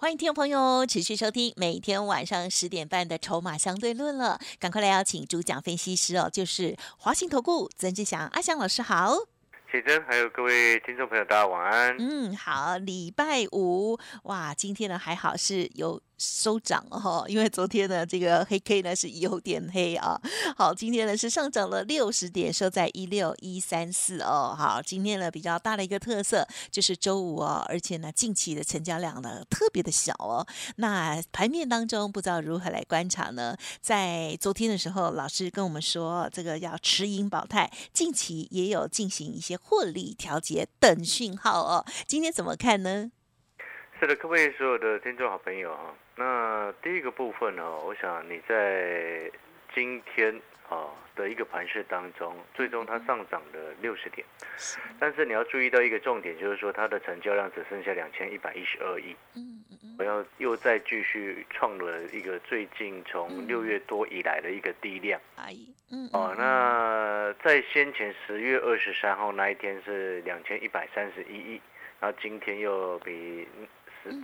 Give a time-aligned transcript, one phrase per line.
[0.00, 9.14] 欢迎听众朋友持续收听每天晚上十点半的《筹码相对论》了，赶快来邀请主讲分析师哦，就是华信投顾曾志祥阿祥老师好。
[9.70, 11.94] 启真，还有各位听众朋友，大家晚安。
[11.98, 16.00] 嗯，好，礼拜五哇，今天呢还好是有。
[16.20, 20.20] 收涨哦，因为昨天呢，这个黑 K 呢是有点黑啊。
[20.54, 24.54] 好，今天呢是上涨了六十点，收在一六一三四哦。
[24.56, 30.46] 好，今天呢比较大的一个特色就是周五哦，而且呢近期的成交量呢特别的小哦。
[30.76, 33.56] 那盘面当中不知道如何来观察呢？
[33.80, 41.86] 在昨天的时候，老师跟我们说这个要持盈保泰，近期也有进行一些获利调节等讯号哦。
[42.06, 43.10] 今天怎么看呢？
[43.98, 45.92] 是的，各位所有的听众好朋友啊。
[46.20, 49.30] 那第一个部分呢，我想你在
[49.74, 54.26] 今天啊的一个盘势当中，最终它上涨了六十点，
[54.98, 65.18] 但是你要注意到一个重点，就是说它的成交量只剩下两千一百一十二亿，嗯嗯我要又再继续创了一个最近从六月多以来的一个低量，
[65.90, 71.62] 嗯哦，那在先前十月二十三号那一天是两千一百三十一亿，
[71.98, 73.48] 然后今天又比。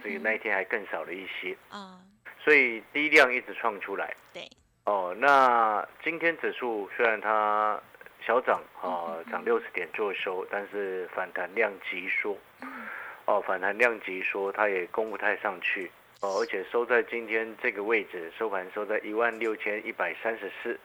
[0.03, 2.01] 这个那一天还更少了一些啊，
[2.39, 4.15] 所以低量一直创出来。
[4.33, 4.49] 对，
[4.85, 7.81] 哦，那今天指数虽然它
[8.25, 12.37] 小涨啊，涨六十点做收，但是反弹量急缩。
[13.27, 15.91] 哦，反弹量急缩，它也攻不太上去。
[16.21, 20.79] 哦，而且收在今天这个位置，收盘收在一万六千一百三十四。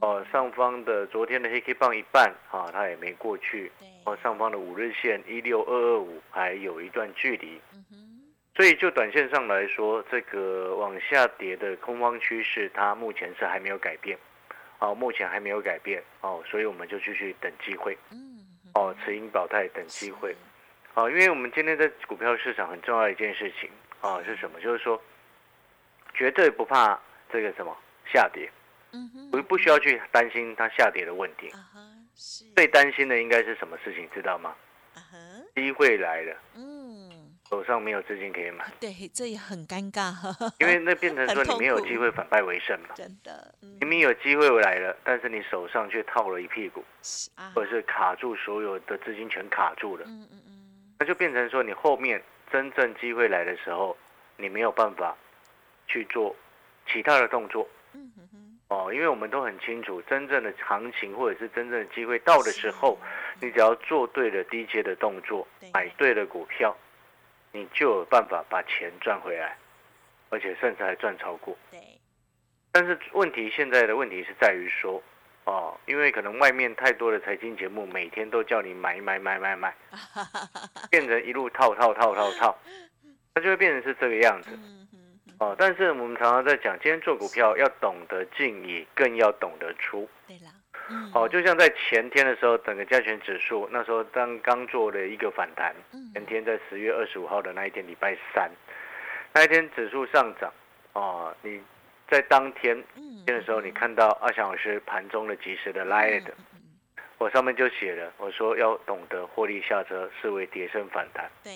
[0.00, 3.70] 哦，上方的昨天的黑 K 棒一半啊，它也没过去。
[4.04, 7.60] 哦，上方的五日线一六二二五还有一段距离。
[8.54, 14.18] 所以就短线上来说，这个往下跌的空方趋势，它目前是还没有改变。
[14.78, 16.02] 哦，目前还没有改变。
[16.20, 17.96] 哦，所以我们就继续等机会。
[18.10, 18.44] 嗯。
[18.74, 20.36] 哦，持盈保泰等机会。
[20.94, 24.60] 哦，因为我们今天在股票市场很重要的一件事情啊，是什么？
[24.60, 25.02] 就是说，
[26.12, 27.00] 绝对不怕
[27.32, 27.74] 这个什么
[28.12, 28.50] 下跌。
[28.92, 31.50] 嗯哼，不不需要去担心它下跌的问题。
[32.54, 34.06] 最担心的应该是什么事情？
[34.12, 34.54] 知道吗？
[35.54, 36.36] 机会来了。
[37.52, 38.64] 嗯，手上没有资金可以买。
[38.80, 40.12] 对，这也很尴尬。
[40.58, 42.94] 因为那变成说你没有机会反败为胜嘛。
[42.94, 46.82] 真的，明明有机会来了，但是你手上却套了一屁股，
[47.54, 50.04] 或者是卡住所有的资金全卡住了。
[50.06, 50.52] 嗯嗯嗯，
[50.98, 53.96] 那就变成说你后面真正机会来的时候，
[54.38, 55.14] 你没有办法
[55.86, 56.34] 去做
[56.90, 57.68] 其他的动作。
[57.92, 58.58] 嗯哼哼。
[58.68, 62.98] 哦，因为我们都很清楚，真正的行情或者是真正的机会到的时候，
[63.38, 66.74] 你只要做对了低阶的动作，买对了股票，
[67.52, 69.56] 你就有办法把钱赚回来，
[70.30, 71.56] 而且甚至还赚超过。
[71.70, 71.80] 对。
[72.72, 75.02] 但是问题现在的问题是在于说，
[75.44, 79.74] 哦，因为可能外面太多的财经节目每天都叫你买买买买买，
[80.90, 82.58] 变成一路套套套套套，
[83.34, 84.58] 它就会变成是这个样子。
[85.38, 90.08] 哦，但是我们常常在讲，今天做股票要懂得进，也更要懂得出。
[90.26, 90.38] 对
[90.88, 95.74] 了，哦，就像在前天的时候，整个加权指数那时候刚刚做了一个反弹，
[96.14, 98.50] 前天在十月二十五号的那一天，礼拜三，
[99.34, 100.52] 那一天指数上涨。
[100.94, 101.60] 哦，你
[102.08, 102.76] 在当天
[103.24, 106.24] 天的时候，你看到阿翔老师盘中的及时的 live，
[107.16, 111.30] 我上面就写了，我说要懂得获利下车，视为跌升反弹。
[111.42, 111.52] 对。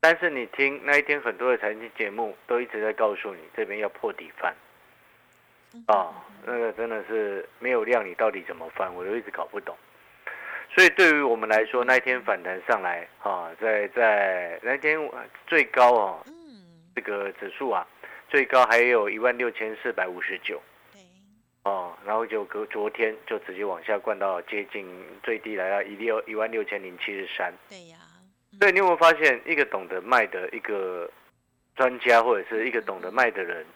[0.00, 4.54] 但是你听那一天很多的财经节目都一直在告诉你这边要破底翻，
[5.86, 9.76] 啊，那个真的是没有量，你到底怎么翻，我都一直搞不懂。
[10.74, 14.98] 所以对于我们来说，那一天反弹上来，啊，在在那天
[15.46, 16.26] 最高哦，
[16.94, 17.86] 这个指数啊，
[18.28, 20.60] 最高还有一万六千四百五十九，
[21.62, 24.86] 哦，然后就隔昨天就直接往下灌到接近
[25.22, 27.96] 最低来到一六一万六千零七十三，对呀。
[28.58, 31.10] 对，你有没有发现，一个懂得卖的一个
[31.74, 33.66] 专家，或者是一个懂得卖的人，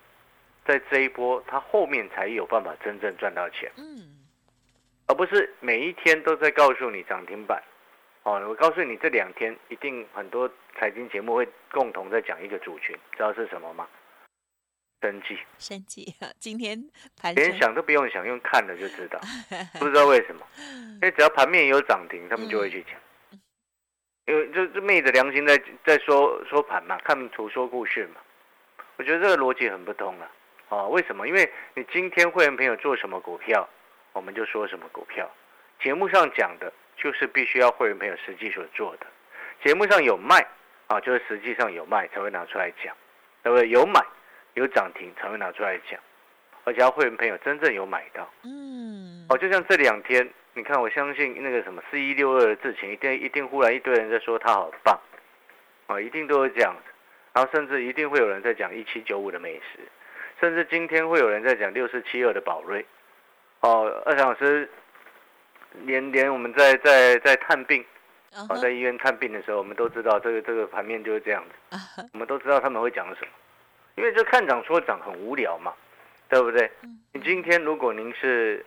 [0.71, 3.69] 在这一波，他后面才有办法真正赚到钱。
[3.77, 4.21] 嗯，
[5.09, 7.61] 而不是每一天都在告诉你涨停板。
[8.23, 13.89] 哦，我告诉你，这两天一定很多财经节目会共同在讲一个主群，知道是什么吗？
[15.03, 15.37] 生计。
[15.59, 16.79] 生计， 今天
[17.21, 19.19] 盘连想都不用想，用看了就知道。
[19.81, 20.47] 不知道为什么，
[20.95, 22.93] 因为只要盘面有涨停，他们就会去讲。
[24.27, 28.21] 因为就就昧着良心在在说说盘嘛，看图说故事嘛，
[28.97, 30.31] 我觉得这个逻辑很不通了啊！
[30.91, 31.27] 为什么？
[31.27, 33.69] 因为你今天会员朋友做什么股票，
[34.13, 35.27] 我们就说什么股票；
[35.81, 39.07] 节目上讲的，就是必须要会员朋友实际所做的。
[39.65, 40.47] 节目上有卖
[40.87, 42.95] 啊，就是实际上有卖才会拿出来讲，
[43.43, 43.69] 对不对？
[43.69, 44.01] 有买
[44.55, 46.01] 有涨停才会拿出来讲，
[46.65, 48.29] 而且要会员朋友真正有买到。
[48.45, 54.99] 嗯，哦，就像这两天，你看，我相信那个什么四一六二的事情，一定一定忽然一堆人在说它好棒，
[55.87, 56.93] 啊，一定都是这样子。
[57.33, 59.79] 然后甚至一定会有人在讲一七九五的美食，
[60.41, 62.85] 甚至今天会有人在讲六四七二的宝瑞。
[63.61, 64.69] 哦，二小老师，
[65.85, 67.85] 连连我们在在在探病，
[68.49, 72.09] 哦，在医院探病的时候，我们都知道这个这个盘面就是这样子。
[72.15, 73.29] 我们都知道他们会讲什么，
[73.97, 75.75] 因为这看涨说涨很无聊嘛，
[76.31, 76.71] 对不对？
[77.13, 78.65] 你今天如果您是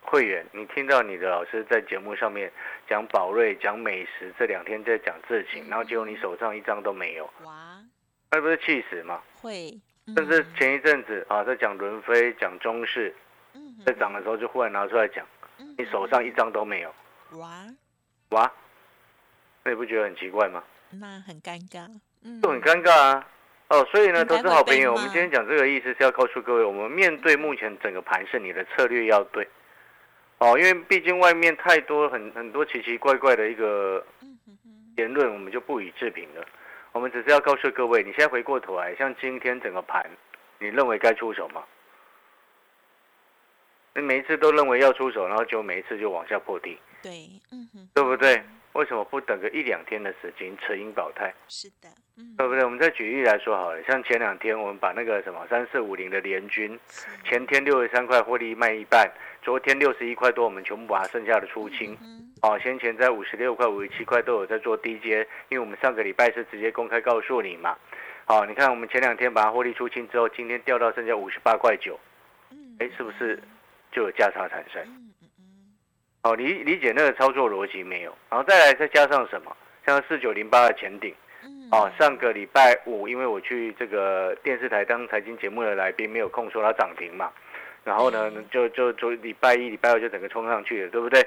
[0.00, 2.50] 会员，你听到你的老师在节目上面
[2.88, 7.78] 讲宝瑞、讲美食，这两天在讲事情，然后结果你手上一张都没有，哇，
[8.32, 9.22] 那不是气死吗？
[9.40, 9.80] 会，
[10.14, 13.14] 甚至前一阵子啊，在讲伦飞、讲中视。
[13.84, 15.26] 在涨的时候就忽然拿出来讲，
[15.78, 16.94] 你手上一张都没有，
[17.38, 17.64] 哇
[18.28, 18.52] 哇，
[19.64, 20.62] 那你不觉得很奇怪吗？
[20.90, 21.88] 那很尴尬，
[22.22, 23.26] 嗯就很尴尬啊。
[23.68, 29.48] 哦，所以呢，投资好朋友，我们今天讲这个意思是要告诉各位，我们面对目前整个盘势，你的策略要对。
[30.38, 34.04] 哦，因为毕竟外面太多很很多奇奇怪怪的一个
[34.96, 36.46] 言论，我们就不予置评了。
[36.92, 40.04] 我们只是要告诉各位，你现在回过头来，像今天整个盘，
[40.58, 41.62] 你认为该出手吗？
[43.94, 47.10] 你每一次都认为要出手，然后就每一次就往下破地，对，
[47.52, 48.42] 嗯哼，对不对？
[48.74, 51.34] 为什么不等个一两天的时间，持盈保泰？
[51.48, 52.64] 是的，嗯，对不对？
[52.64, 56.78] 我们再举例来说好了，像前两天我们把那个什么三四五零的联军，
[57.24, 59.10] 前天六十三块获利卖一半，
[59.42, 61.98] 昨天六十一块多，我们全部把它剩下的出清。
[62.42, 67.76] 哦，先前在五十六块、五十七块都有在做低阶，因为我们上个礼拜是直接公开告诉你嘛。
[68.24, 71.98] 好，你看我们前两天把它获利出清之后，今天掉到剩下五十八块九，
[72.78, 73.38] 哎，是不是？
[73.92, 74.80] 就有价差产生，
[76.22, 78.16] 好理理解那个操作逻辑没有？
[78.30, 79.56] 然后再来再加上什么？
[79.84, 81.12] 像四九零八的前顶，
[81.72, 87.32] 哦，上个礼拜五，因为我去这个电视台当财经节目的来宾，没有空说它涨停嘛，
[87.82, 91.20] 然后呢，就就就礼拜一、礼拜二就整个冲上去了，对不对？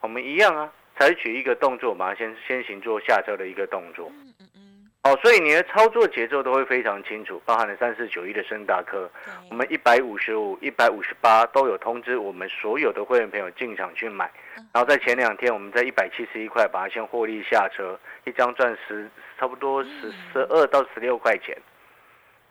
[0.00, 4.10] 我们一样啊，采取一个动作，马上先先行做下车的一个动作。
[4.10, 9.10] 嗯嗯哦，所以你的操作节奏都会非常清楚，包含了三四九一的深大科，
[9.50, 14.30] 我们一百五十五、一百五十八都有通知我们所有的会员朋友进场去买，
[14.74, 19.08] 然后在前两天我们在一百七十一块把它先获利下车，一张赚十，
[19.38, 21.56] 差不多十十二到十六块钱，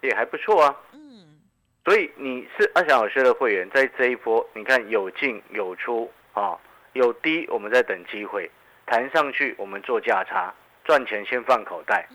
[0.02, 0.76] 也还不错啊。
[0.94, 1.40] 嗯，
[1.86, 6.58] 所以你是阿翔老师的会员，在这一波你看有进有出啊，
[7.00, 8.52] 有低我们在等机会，
[8.86, 10.54] 弹上去我们做价差，
[10.84, 12.06] 赚钱先放口袋。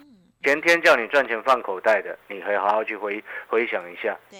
[0.43, 4.15] 前天叫你赚钱放口袋的，你可以好好去回回想一下。
[4.29, 4.39] 对，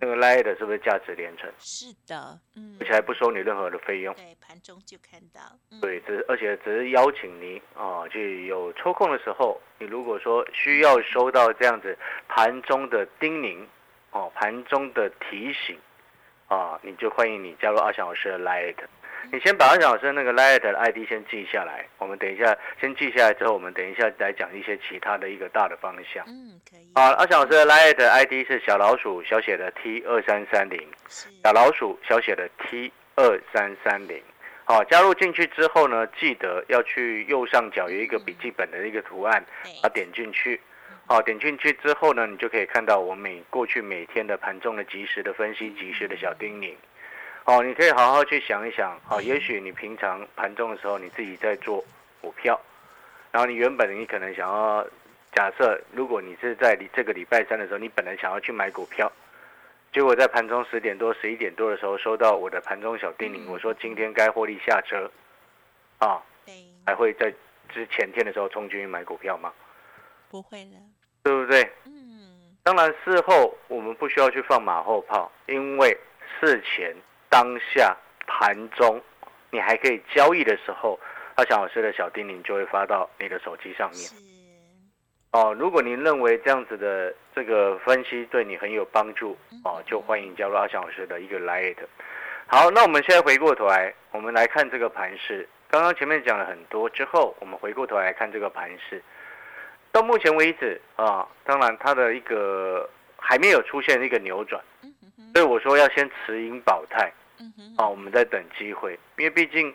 [0.00, 1.48] 那个拉的是不是价值连城？
[1.60, 4.12] 是的，嗯，而且还不收你任何的费用。
[4.16, 5.40] 对，盘中就看到。
[5.80, 11.96] 对，只而且只是邀请你啊，就有抽空的时候，你如果说需要收到这样子
[12.26, 13.64] 盘中的叮咛，
[14.10, 15.78] 哦，盘中的提醒，
[16.48, 18.74] 啊，你就欢迎你加入阿翔老师的 Light。
[19.32, 26.24] 你先把阿小老师那个 Light 的 ID 先记下来，我们等一下先记下来之后，我们等一下来讲一些其他的一个大的方向。
[26.26, 26.90] 嗯，可以。
[26.94, 34.22] 好，阿小老师的 Light ID 是小老鼠小写的 T 二三三零，小老鼠小写的 T 二三三零。
[34.64, 39.44] 好，加入进去之后呢，记得要去右上角有一个笔记本的一个图案，
[39.82, 40.60] 啊点进去。
[41.06, 46.74] 好，点进去之后呢，你就可以看到我每过去每天的盘中的及时的分析、及时的小叮咛。
[47.44, 48.98] 哦，你可以好好去想一想。
[49.04, 51.84] 好，也许你平常盘中的时候，你自己在做
[52.22, 52.58] 股票，
[53.30, 54.82] 然后你原本你可能想要
[55.32, 59.12] 假设，如果你是在你这个礼拜三的时候，你本来想要去买股票，
[59.92, 65.10] 结果在盘中十点多、十一点多的时候收到我的盘中小叮咛，我说今天该获利下车，
[65.98, 66.22] 啊，
[66.86, 67.30] 还会在
[67.68, 69.52] 之前天的时候冲进去买股票吗？
[70.30, 70.76] 不会的，
[71.22, 71.62] 对不对？
[71.84, 75.94] 嗯，当然事后我们不需要去放马后炮，因为
[76.40, 76.96] 事前。
[77.34, 77.96] 当下
[78.28, 79.02] 盘中，
[79.50, 80.96] 你还可以交易的时候，
[81.34, 84.08] 阿翔老师的小叮咛就会发到你的手机上面。
[85.32, 91.84] 哦，如果您认为这样子的这个分析对你很有帮助，哦，就欢迎加入阿翔老师的一个 Lite。
[92.46, 95.48] 好，那我们现在回过头来，我们来看这个盘势。
[95.68, 99.02] 刚刚前面讲了很多之后，我们回过头来看这个盘势。
[99.90, 104.62] 到目前为止啊，当然它的一个还没有出现一个扭转，
[105.34, 107.12] 所以我说要先持盈保泰。
[107.76, 109.74] 啊，我们在等机会，因为毕竟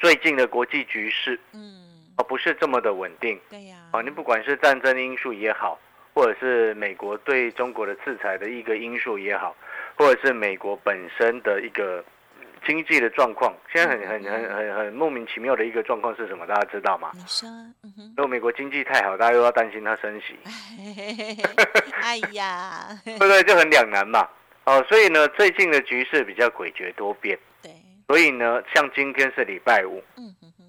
[0.00, 3.40] 最近的国际局势，嗯，啊，不是这么的稳定。
[3.50, 3.76] 对呀。
[3.92, 5.78] 啊，你不管是战争因素也好，
[6.14, 9.54] 或者是美国对中国的制裁的一个因素也好，
[9.96, 12.04] 或者是美国本身的一个
[12.66, 16.46] 经济的状况，现在很很很很很莫名其妙的一个状况是什么？
[16.46, 17.12] 大家知道吗？
[17.14, 17.48] 你说，
[17.84, 20.36] 嗯哼，如果美国经济太好，大家又要担心它升息，
[22.02, 23.42] 哎呀， 对不对？
[23.44, 24.28] 就很两难嘛。
[24.66, 27.38] 哦，所以呢，最近的局势比较诡谲多变。
[27.62, 27.70] 对，
[28.08, 30.02] 所以呢，像今天是礼拜五，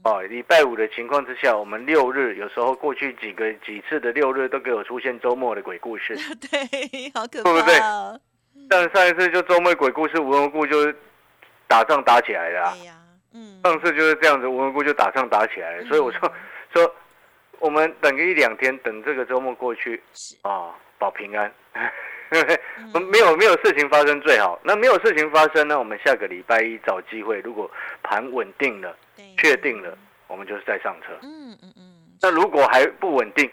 [0.04, 6.16] 哦，礼拜五的情况之下，我们六日有时候过去几个几次的六日都给我出现周末的鬼故事。
[6.40, 7.80] 对，好可怕对不对？
[8.70, 10.94] 但上一次就周末鬼故事无缘无故就
[11.68, 12.96] 打仗打起来了啊、对呀，
[13.34, 16.32] 嗯，上次就是这样子无缘无故就打仗打起来了，所以我说
[16.74, 16.96] 说
[17.60, 21.52] 我们等个一两天，等这个周末过去是，啊，保平安。
[23.12, 24.60] 没有没有事情发生最好。
[24.64, 27.70] 那没有事情发生呢，我们下个礼拜一找机会，如果
[28.04, 28.96] 盘稳定了、
[29.38, 31.14] 确定了，我们就是再上车。
[31.22, 33.50] 嗯嗯嗯，那如果还不稳定，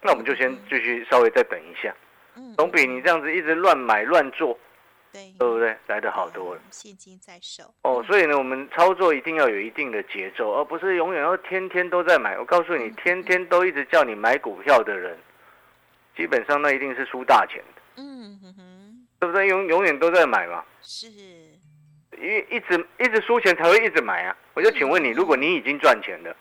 [0.00, 1.94] 那我们就先继续稍微再等一下，
[2.36, 4.58] 嗯，总比你这样子一直乱买乱做，
[5.12, 5.76] 对，对不对？
[5.86, 6.60] 来的好多了。
[6.60, 12.38] 嗯现金在手，哦，所以呢，我们操作一定要有一定的节奏，而不是永远要天天都在买。
[12.38, 15.16] 我告诉你，天天都一直叫你买股票的人，
[16.16, 19.46] 基本上那一定是输大钱的，嗯哼哼，对不对？
[19.48, 24.36] 永永远都在买嘛，是，因为一直一直输钱才会一直买啊。
[24.54, 26.36] 我就请问你，如果你已经赚钱了，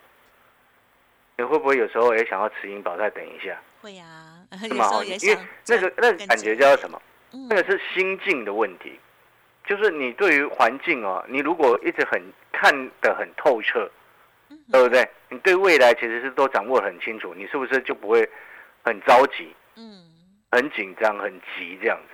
[1.38, 3.60] 你会不会有时候也想要持盈保再等一下？
[3.82, 7.02] 会啊，是有吗因为想那个那个感觉叫什么？
[7.34, 7.48] 嗯。
[7.50, 9.00] 那个是心境的问题，
[9.66, 13.90] 就是你对于环境哦，你如果一直很看得很透彻，
[14.50, 15.10] 嗯对不对？
[15.30, 18.30] 你对未来其实是都掌握得很清楚，你是不是就不会
[18.84, 20.13] 很着急、嗯
[20.54, 22.14] 很紧张、很急这样子？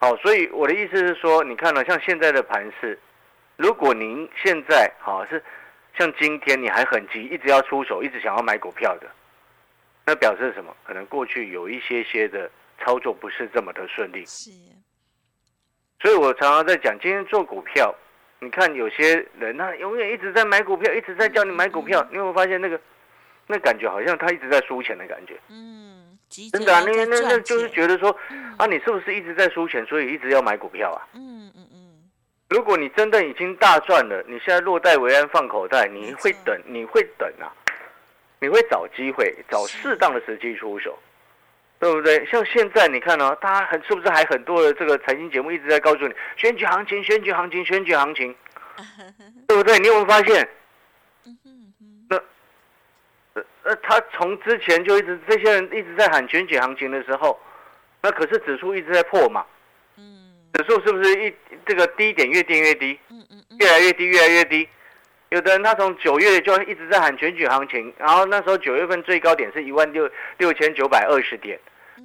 [0.00, 2.98] 好，所以我的意思是说，你看了、像现在的盘势，
[3.56, 5.40] 如果您现在好是
[5.96, 9.06] 像今天你还很急，一直要出手，一直想要买股票的，
[10.04, 10.76] 那表示什么？
[10.84, 14.26] 可能过去有一些些的操作不是这么的顺利。
[14.26, 14.50] 是，
[16.00, 17.94] 所以我常常在讲，今天做股票，
[18.40, 22.78] 你看有些人他永远一直在买股票，一直在叫你买股票，你有没有发现那个
[23.46, 25.38] 那感觉好像他一直在输钱的感觉？
[25.48, 25.93] 嗯，
[26.28, 31.06] 急着真的啊，要那那那就是觉得说嗯啊，你是不是一直在输钱，所以一直要买股票啊？
[31.14, 32.10] 嗯嗯嗯，
[32.48, 37.52] 如果你真的已经大赚了，你现在落袋为安放口袋，你会等，你会等啊，
[38.40, 40.98] 你会找机会，找适当的时机出手，
[41.78, 42.24] 对不对？
[42.26, 48.34] 像现在你看哦，大家很是不是还很多的这个财经节目一直在告诉你选举行情、选举行情、选举行情，
[49.46, 49.78] 对不对？
[49.78, 50.48] 你有没有发现？
[53.64, 57.38] 嗯哼哼，呃呃，他从之前就一直这些人一直在喊选举行情的时候，
[58.02, 59.44] 那可是指数一直在破嘛，
[59.96, 60.32] 嗯。
[60.52, 61.34] 指数是不是一
[61.66, 62.96] 这个低点越跌越低？
[63.10, 64.68] 嗯嗯嗯，越来越低，越来越低。
[65.30, 71.58] 有的人他从九月就一直在喊全举行情，然后那时候九月份最高点是一万六六千九百二十点，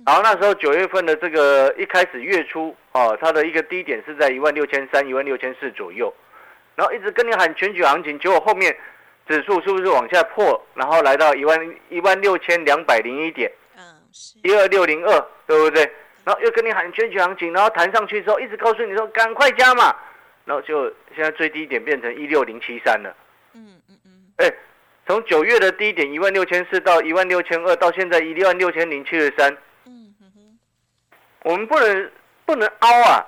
[0.03, 6.11] 然后那时候九月份的这个一开始月初哦，它的一个低点是在一万六千三、一万六千四左右，
[6.75, 8.75] 然后一直跟你喊全举行情，结果后面
[9.29, 15.83] 指数是不是往下破，然后来到一万一万六千两百零一点，嗯是，一二六零二，对不对？
[16.25, 19.95] 然后又跟你喊选举行情，然后弹上去之后，一直告诉你说赶快加嘛，
[20.45, 23.15] 然后就现在最低点变成一六零七三了。
[23.53, 24.51] 嗯嗯嗯，哎，
[25.07, 29.55] 从九月的低点一万六千四到一万六千二，到现在一万六千零七十三，
[29.85, 30.59] 嗯哼哼，
[31.43, 32.11] 我们不能
[32.47, 33.27] 不能凹啊。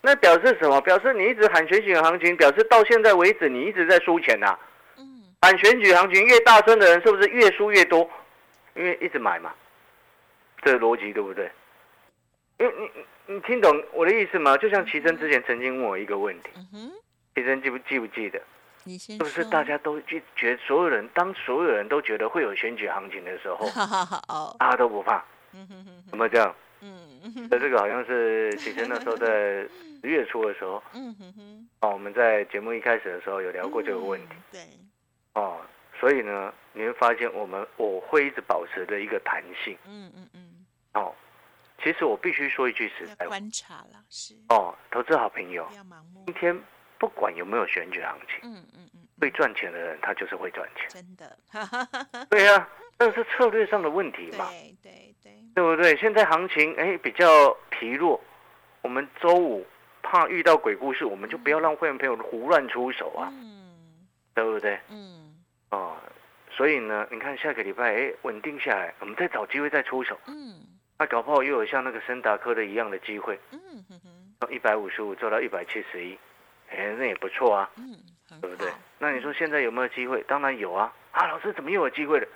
[0.00, 0.80] 那表示什么？
[0.80, 4.67] 表示你一直喊选举行情，表示到现在为止你一直在输钱呐、嗯
[5.40, 8.08] 喊选举行情越大声的人，是不是越输越多？
[8.74, 9.54] 因为一直买嘛，
[10.62, 11.50] 这个逻辑对不对？
[12.58, 12.90] 因为你
[13.26, 14.56] 你你听懂我的意思吗？
[14.56, 16.50] 就像齐生之前曾经问我一个问题，
[17.34, 18.40] 齐生记不记不记得？
[18.84, 23.68] 你先是不是大家都就觉得所有人当所有人都觉得会有选举行情的时候，
[24.58, 26.54] 大家都不怕，嗯哼哼哼，有没有这样？
[26.80, 29.26] 嗯那这个好像是齐生那时候在
[30.00, 34.28] 十月初的时候，嗯哼哼，哦，我们在节目一开始的时候有聊过这个问题。
[34.30, 34.60] 嗯，对，
[35.38, 35.60] 哦，
[36.00, 39.78] 所以呢，你会发现我们我会一直保持的一个弹性。
[39.86, 41.14] 嗯嗯嗯，哦。
[41.80, 43.28] 其实我必须说一句实在话。
[43.28, 45.64] 观察了，是，哦，投资好朋友
[46.26, 46.60] 今，天
[46.98, 50.88] 不管有没有选举行情，嗯嗯嗯，会赚钱的人他就是会赚钱。
[50.88, 51.38] 真的，
[52.28, 52.68] 对呀、
[52.98, 55.96] 那是策略上的问题嘛，对对对，对不对？
[55.96, 58.20] 现在行情哎比较疲弱，
[58.82, 59.64] 我们周五
[60.02, 63.54] 怕遇到鬼故事，我们就不要让会员朋友胡乱出手啊，嗯。
[64.34, 64.78] 对不对？
[64.88, 65.17] 嗯
[65.70, 65.96] 哦，
[66.50, 70.18] 所以呢，你看下个礼拜哎稳定下来，我们再找机会再出手。
[70.26, 70.54] 嗯。
[71.00, 76.18] 那搞不好又有像那个森达科的一样的机会，嗯哼哼，从一百五十五做到一百七十一，
[76.70, 77.94] 哎，那也不错啊，嗯，
[78.28, 78.68] 很对不对？
[78.98, 80.20] 那你说现在有没有机会？
[80.26, 80.92] 当然有啊！
[81.12, 82.26] 啊，老师怎么又有机会了？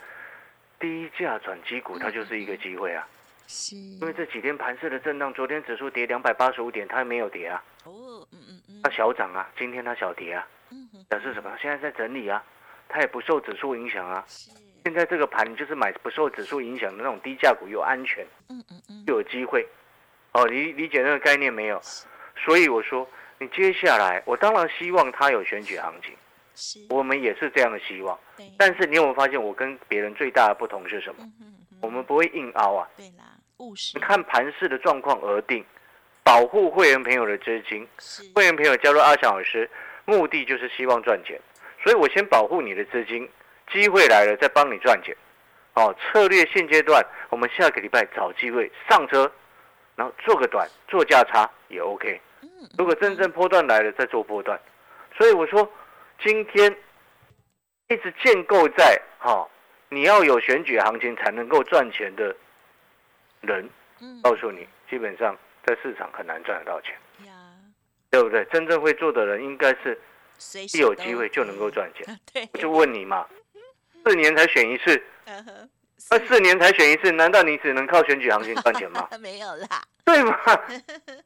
[0.79, 3.05] 低价转机股它就是一个机会啊，
[3.49, 11.53] 是，因为这几天盘势的震荡，昨天指数跌两百八十五点，它没有跌啊，哦，嗯嗯嗯，它小涨啊，今天它小跌啊，嗯哼，表示什么？
[11.61, 12.45] 现在在整理啊，
[12.93, 14.23] 它也不受指数影响啊。
[14.29, 14.51] 是，
[14.85, 19.67] 现在这个盘就是买不受指数影响的那种低价股，又安全嗯嗯嗯，又有机会。
[20.33, 21.81] 哦，理理解那个概念没有？
[22.37, 23.09] 所以我说，
[23.39, 26.15] 你接下来，我当然希望它有选举行情，
[26.55, 28.19] 是，我们也是这样的希望。
[28.37, 31.17] 对，但是你有没有发现，我跟别人最大的不同是什么？
[31.21, 35.63] 嗯哼嗯哼，我们不会硬凹啊，对啦，务实你，看盘势的状况而定，
[36.25, 37.87] 保护会员朋友的资金。
[37.99, 39.69] 是，会员朋友加入阿翔老师，
[40.07, 41.39] 目的就是希望赚钱，
[41.83, 43.29] 所以我先保护你的资金，
[43.73, 45.17] 机会来了再帮你赚钱。
[45.75, 49.31] 哦，策略现阶段，我们下个礼拜找机会上车，
[49.97, 52.21] 然后做个短，做价差也 OK。
[52.43, 52.49] 嗯，
[52.79, 54.61] 如果真正波段来了，再做波段。
[55.17, 55.69] 所以我说，
[56.23, 56.77] 今天
[57.89, 59.51] 一直建构在哈、哦，
[59.89, 62.37] 你要有选举行情才能够赚钱的
[63.41, 63.69] 人，
[64.01, 66.95] 嗯，告诉你，基本上在市场很难赚得到钱。
[68.11, 68.45] 对不对？
[68.53, 69.99] 真正会做的人应该是随
[70.75, 72.19] 一有机会就能够赚钱。
[72.53, 73.27] 我就问你嘛，
[74.05, 75.03] 四年才选一次，
[76.11, 79.09] 那四年才选一次，难道你只能靠选举行情赚钱吗？
[79.21, 80.37] 没有啦，对吗？
[80.67, 80.79] 对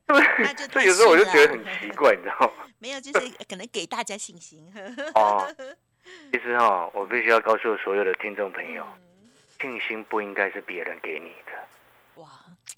[0.07, 0.69] 不对？
[0.69, 2.67] 所以有时候我就觉得很奇怪，你知道吗？
[2.79, 4.71] 没有，就是可能给大家信心。
[5.15, 5.47] 哦，
[6.33, 9.03] 其实哈、我必须要告诉所有的听众朋友，嗯
[9.59, 12.21] 信心不应该是别人给你的。
[12.21, 12.29] 哇，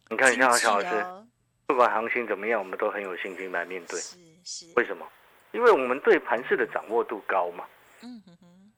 [0.09, 1.27] 你看，像经小老师，
[1.67, 3.99] 不管行情怎么样，我们都很有信心来面对。
[3.99, 5.05] 是是，为什么？
[5.53, 7.65] 因为我们对盘势的掌握度高嘛，
[8.03, 8.73] 嗯哼哼，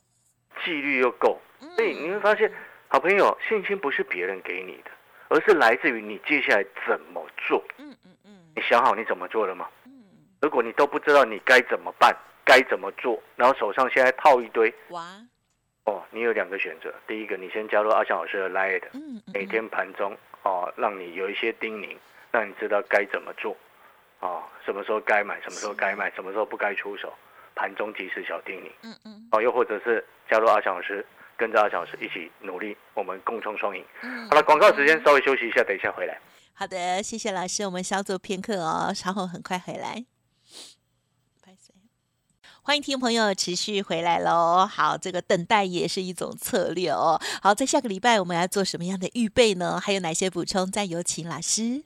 [0.65, 2.53] 纪律又够，嗯所以你会发现，
[2.89, 4.91] 好朋友，信心不是别人给你的，
[5.29, 7.63] 而是来自于你接下来怎么做。
[7.79, 9.69] 嗯嗯嗯你想好你怎么做了吗？
[9.85, 9.93] 嗯，
[10.41, 15.03] 如果你都不知道你该怎么办，该怎么做，然后手上现在套一堆，哇，
[15.85, 16.93] 哦，你有两个选择。
[17.07, 18.49] 第一个，你先加入阿翔老师的
[18.93, 21.97] 嗯，每天盘中哦，让你有一些叮咛，
[22.31, 23.57] 让你知道该怎么做，
[24.21, 27.13] 哦，什么时候该买，什么时候该卖，什么时候不该出手，
[27.55, 28.71] 盘中及时小叮咛。
[28.83, 31.05] 嗯嗯哦，又或者是加入阿翔老师，
[31.37, 33.85] 跟着阿翔老师一起努力，我们共创双赢。
[34.03, 36.19] 嗯，好了，广告时间稍微休息一下，等一下回来。
[36.53, 40.05] 好的，谢谢老师，我们稍作片刻哦，稍后很快回来。
[42.63, 44.67] 欢迎听众朋友持续回来喽。
[44.67, 47.19] 好，这个等待也是一种策略哦。
[47.43, 49.81] 好，在下个礼拜我们要做什么样的预备呢？
[49.81, 50.71] 还有哪些补充？
[50.71, 51.83] 再有请老师。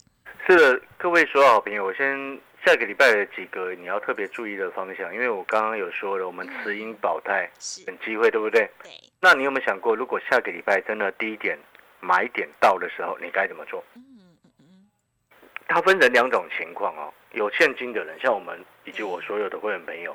[0.46, 7.50] 是的，各位所有好朋友，我先下个礼拜的几个你要特别注意的方向，因为我刚刚有说了，我们持盈保泰，
[7.86, 8.68] 等机会，对不对？
[8.82, 11.58] 对，那你有没有想过，如果下个礼拜真的低点
[11.98, 13.82] 买点到的时候，你该怎么做？
[13.96, 14.04] 嗯
[14.44, 14.86] 嗯嗯
[15.66, 20.14] 它分成两种情况哦，有现金的人，像我们以及我所有的会员朋友，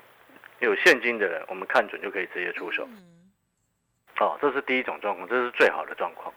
[0.60, 2.88] 有现金的人，我们看准就可以直接出手。
[2.88, 3.32] 嗯，
[4.20, 6.32] 哦，这是第一种状况，这是最好的状况。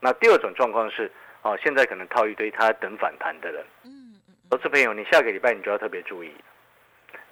[0.00, 6.30] 那第二种状况是，哦，现在可能套一堆他等反弹的人，嗯嗯投资朋友，你下个礼拜你就要特别注意，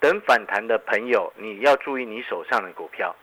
[0.01, 3.15] 等反弹的朋友，你要注意你手上的股票，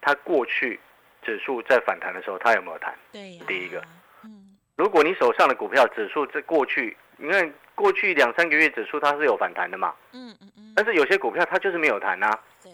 [0.00, 0.80] 它过去
[1.22, 2.94] 指数在反弹的时候，它有没有弹？
[3.12, 3.82] 对呀，第一个，
[4.24, 12.72] 嗯如果你手上的股票指数在过去，你看过去两三个月指数它是有反弹的嘛，嗯嗯嗯，但是有些股票它就是没有弹啊，对，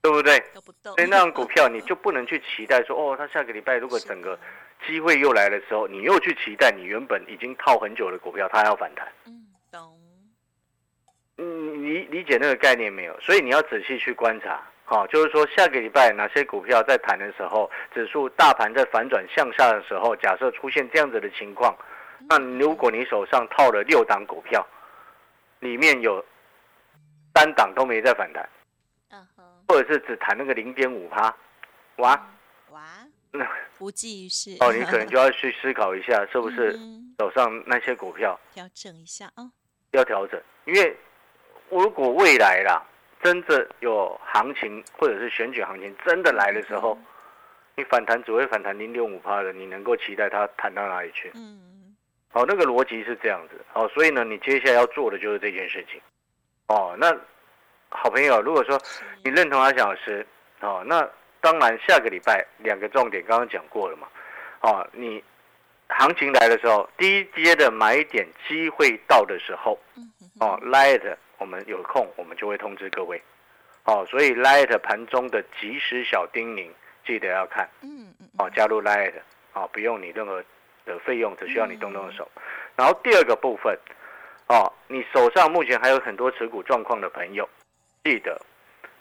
[0.00, 0.38] 对不对？
[0.54, 4.38] 都不动，所以那种股票你就不能去期待说，哦，它下个礼拜如果整个
[4.86, 9.06] 机会又来的时候，你又去期待你原本已经套很久的股票它要反弹。
[9.26, 9.98] 嗯懂，
[11.38, 13.18] 嗯，你理理解那个概念没有？
[13.20, 21.76] 所以你要仔细去观察，好、就是说下个礼拜哪些股票在弹的时候，指数大盘在反转向下的时候，假设出现这样子的情况，
[22.28, 24.64] 那如果你手上套了六档股票，
[25.60, 26.24] 里面有
[27.34, 28.48] 三档都没在反弹，
[29.10, 31.34] 嗯哼，或者是只弹那个零点五趴，
[31.96, 32.10] 哇，
[32.70, 33.13] 哇，那
[33.80, 39.50] 无济于事哦，你可能就要去思考一下，是不是嗯手上那些股票调整一下啊？
[39.90, 40.96] 要调整，因为
[41.70, 42.82] 如果未来啦，
[43.22, 46.98] 真的有行情或者是选举行情真的来的时候，
[47.76, 51.30] 你反弹只会反弹零点五趴的，你能够期待它弹到哪里去？
[51.34, 51.94] 嗯，
[52.32, 53.60] 哦，那个逻辑是这样子。
[53.72, 56.00] 哦，所以呢，你接下来要做的就是这件事情。
[56.68, 57.12] 哦，那
[57.88, 58.80] 好朋友，如果说
[59.22, 60.26] 你认同阿翔老师，
[60.60, 61.08] 哦，那
[61.44, 64.08] 当然下个礼拜两个重点刚刚讲过了嘛。
[64.62, 65.22] 哦，你
[65.90, 69.78] 行情来的时候，低阶的买点机会到的时候，
[70.40, 71.02] 哦，Light
[71.36, 73.22] 我们有空我们就会通知各位。
[73.84, 76.70] 哦，所以 Light 盘中的即时小叮咛
[77.06, 77.68] 记得要看。
[77.82, 79.12] 嗯嗯哦，加入 Light
[79.52, 80.42] 哦，不用你任何
[80.86, 82.26] 的费用，只需要你动动手。
[82.74, 83.78] 然后第二个部分，
[84.46, 87.46] 哦，你手上目前还有很多持股状况的朋友，
[88.02, 88.40] 记得，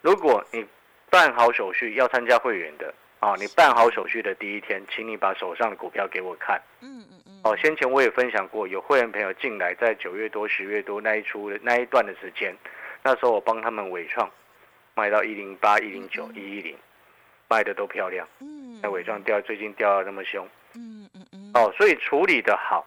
[0.02, 0.68] 如果你
[1.14, 6.60] 办好手续要参加会员的，啊，你办好手续的第一天，请你把手上的股票给我看。
[6.82, 12.58] 嗯嗯嗯，哦，先前我也分享过，有会员朋友进来，在九月多、十月多那一出的那一段的时间，
[13.04, 14.28] 那时候我帮他们伟创
[14.96, 16.76] 卖到一零八、一零九、一一零，
[17.48, 18.28] 卖的都漂亮。
[18.40, 22.84] 嗯，那伟创掉，最近掉的那么凶，嗯嗯嗯，哦，所以处理的好，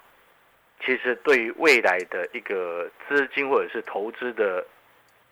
[0.85, 4.67] 其实对于未来的一个资金或者是投资的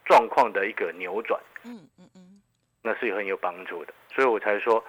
[0.04, 2.33] 状况的一个扭转，嗯嗯嗯，
[2.86, 3.94] 那是很有帮助的。
[4.14, 4.84] 所以我才说，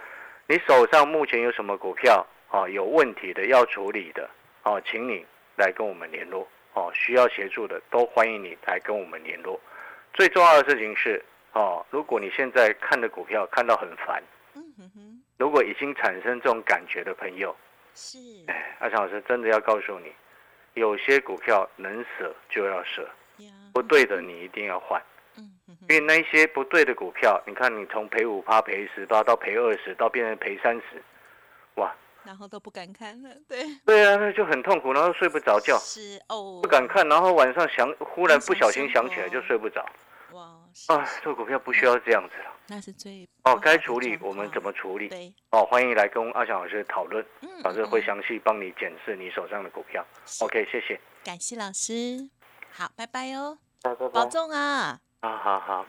[0.47, 4.29] 你手上目前有什么股票啊有问题的要处理的，
[4.63, 6.45] 哦，请你来跟我们联络。
[6.73, 9.58] 哦，需要协助的都欢迎你来跟我们联络。
[10.13, 14.21] 最重要的事情是，哦，如果你现在看的股票看到很烦，
[14.55, 17.55] 嗯哼哼，如果已经产生这种感觉的朋友，
[17.93, 20.12] 是，哎，阿强老师真的要告诉你，
[20.73, 23.10] 有些股票能舍就要舍，
[23.73, 25.01] 不对的你一定要换，
[25.37, 25.51] 嗯
[25.87, 31.03] 因为那一些不对的股票，你看你从赔五趴、赔十八到赔二十，到变成赔三十，
[31.75, 39.85] 哇，然后都不敢看了，对，对啊，那就很痛苦，然后睡不着觉，是哦，不敢看，然后晚上想，忽然不小心想起来就睡不着，
[40.31, 42.51] 哇，是啊，做股票不需要这样子了。
[42.67, 45.07] 那是最哦，该处理我们怎么处理？
[45.07, 48.03] 对，哦，欢迎来跟阿翔老师讨论，嗯，老师会嗯。
[48.03, 50.03] 详细帮你检视你手上的股票。
[50.41, 50.99] OK，谢谢。
[51.23, 52.27] 感谢老师，
[52.71, 54.07] 好，拜拜哦，拜拜。
[54.09, 54.99] 保重啊。
[55.25, 55.85] 好好好。